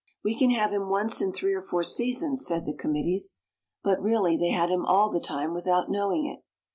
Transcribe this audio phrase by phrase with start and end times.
[0.23, 3.35] "We can have him once in three or four seasons," said the committees.
[3.83, 6.39] But really they had him all the time without knowing it.